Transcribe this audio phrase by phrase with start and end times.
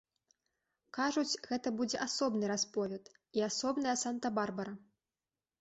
[0.97, 3.03] Кажуць, гэта будзе асобны расповед
[3.41, 4.73] і асобная санта-барбара!